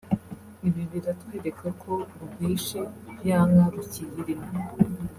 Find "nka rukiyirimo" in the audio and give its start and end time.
3.49-4.47